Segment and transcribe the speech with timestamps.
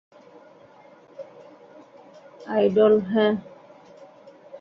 [2.47, 3.27] Idol, হ্যা?